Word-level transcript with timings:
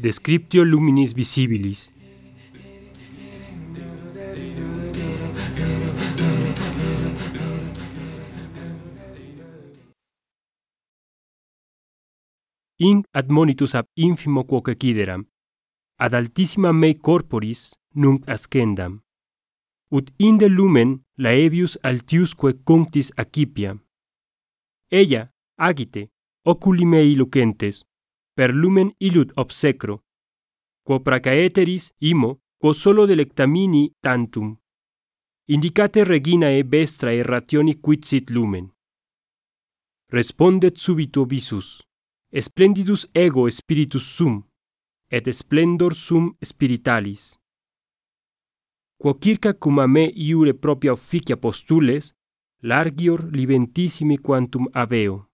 Descriptio 0.00 0.64
luminis 0.64 1.12
visibilis. 1.12 1.90
In 12.78 13.02
admonitus 13.12 13.74
ab 13.74 13.86
infimo 13.94 14.44
quoque 14.44 14.74
quideram, 14.76 15.26
ad 15.98 16.14
altissima 16.14 16.72
mei 16.72 16.94
corporis 16.94 17.74
nunc 17.94 18.24
ascendam. 18.26 19.02
Ut 19.90 20.10
inde 20.16 20.48
lumen 20.48 21.04
laevius 21.16 21.76
altiusque 21.82 22.54
cunctis 22.64 23.12
acipia. 23.16 23.76
Ella, 24.92 25.32
agite, 25.54 26.10
oculi 26.42 26.84
mei 26.84 27.14
lucentes, 27.14 27.84
per 28.34 28.50
lumen 28.52 28.90
illud 28.98 29.30
obsecro, 29.36 30.02
quo 30.82 30.98
pracaeteris 31.00 31.92
imo, 31.98 32.40
quo 32.58 32.72
solo 32.72 33.06
delectamini 33.06 33.94
tantum. 34.00 34.56
Indicate 35.46 36.02
reginae 36.02 36.64
vestrae 36.64 37.22
rationi 37.22 37.78
quidsit 37.78 38.30
lumen. 38.30 38.66
Respondet 40.10 40.76
subito 40.76 41.24
visus, 41.24 41.82
splendidus 42.34 43.06
ego 43.12 43.48
spiritus 43.48 44.02
sum, 44.16 44.42
et 45.08 45.30
splendor 45.30 45.94
sum 45.94 46.34
spiritalis. 46.42 47.36
Quo 48.98 49.14
circa 49.18 49.54
cum 49.54 49.78
a 49.78 49.86
me 49.86 50.10
iure 50.14 50.54
propria 50.54 50.92
officia 50.92 51.36
postules, 51.36 52.12
largior 52.62 53.24
libentissimi 53.32 54.18
quantum 54.18 54.68
aveo. 54.72 55.26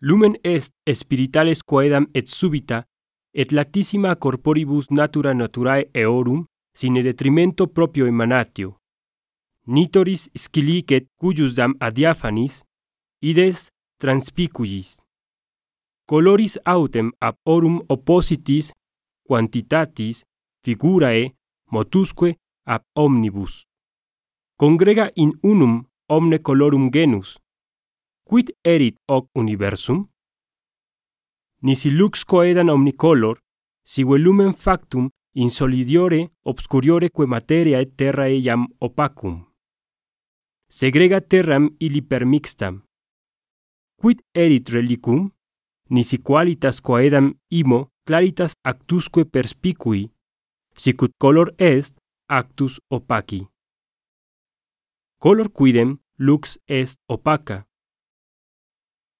Lumen 0.00 0.36
est 0.42 0.72
spiritales 0.94 1.62
quaedam 1.62 2.06
et 2.12 2.26
subita, 2.26 2.84
et 3.32 3.52
latissima 3.52 4.16
corporibus 4.16 4.90
natura 4.90 5.32
naturae 5.34 5.88
eorum, 5.94 6.44
sine 6.74 7.02
detrimento 7.02 7.66
proprio 7.66 8.06
emanatio. 8.06 8.76
Nitoris 9.66 10.28
scilicet 10.34 11.06
cuiusdam 11.16 11.76
adiafanis, 11.80 12.62
ides 13.22 13.70
transpicuis. 13.98 14.98
Coloris 16.04 16.58
autem 16.64 17.12
ab 17.20 17.38
orum 17.46 17.80
oppositis, 17.88 18.72
quantitatis, 19.22 20.24
figurae, 20.64 21.30
motusque 21.70 22.34
ab 22.66 22.82
omnibus. 22.94 23.62
Congrega 24.58 25.10
in 25.14 25.32
unum 25.42 25.86
omne 26.12 26.38
colorum 26.42 26.90
genus, 26.92 27.38
quid 28.28 28.52
erit 28.62 28.96
hoc 29.08 29.30
universum? 29.34 30.08
Nisi 31.62 31.90
lux 31.90 32.24
coedan 32.24 32.68
omnicolor, 32.68 33.38
sive 33.82 34.18
lumen 34.18 34.52
factum 34.52 35.08
insolidiore 35.34 36.30
obscuriore 36.44 37.08
que 37.10 37.26
materia 37.26 37.80
et 37.80 37.96
terra 37.96 38.28
iam 38.28 38.66
opacum. 38.80 39.46
Segrega 40.68 41.20
terram 41.20 41.70
illi 41.78 42.02
permixtam. 42.02 42.82
Quid 44.00 44.20
erit 44.34 44.68
relicum? 44.68 45.30
Nisi 45.90 46.18
qualitas 46.18 46.80
coedam 46.80 47.32
imo 47.48 47.88
claritas 48.04 48.52
actusque 48.64 49.24
perspicui, 49.24 50.10
sicut 50.76 51.12
color 51.18 51.54
est 51.58 51.96
actus 52.28 52.80
opaci 52.90 53.51
color 55.22 55.52
quidem 55.52 56.00
lux 56.18 56.58
est 56.66 56.98
opaca. 57.06 57.64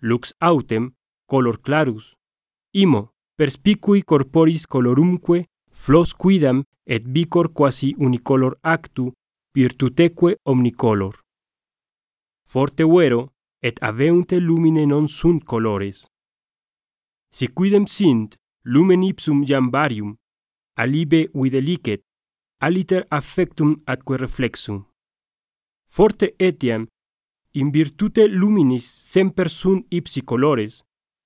Lux 0.00 0.32
autem 0.40 0.94
color 1.26 1.60
clarus. 1.60 2.16
Imo 2.72 3.12
perspicui 3.36 4.02
corporis 4.02 4.66
colorumque 4.66 5.44
flos 5.70 6.14
quidam 6.14 6.64
et 6.86 7.04
bicor 7.04 7.52
quasi 7.52 7.94
unicolor 7.98 8.56
actu 8.62 9.12
virtuteque 9.54 10.38
omnicolor. 10.44 11.20
Forte 12.48 12.84
vero 12.84 13.34
et 13.60 13.76
aveunte 13.82 14.40
lumine 14.40 14.86
non 14.86 15.06
sunt 15.06 15.44
colores. 15.44 16.08
Si 17.30 17.46
quidem 17.52 17.84
sint 17.86 18.38
lumen 18.64 19.02
ipsum 19.02 19.44
jambarium 19.44 20.16
alibe 20.76 21.28
videlicet 21.34 22.00
aliter 22.58 23.04
affectum 23.10 23.82
atque 23.84 24.16
reflexum 24.16 24.89
forte 25.90 26.34
etiam, 26.38 26.86
in 27.52 27.70
virtute 27.70 28.28
luminis 28.28 28.86
semper 29.12 29.48
sunt 29.50 29.86
ipsi 29.90 30.22
colores, 30.22 30.82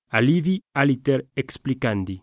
alivi 0.09 0.59
aliter 0.73 1.27
explicandi. 1.35 2.23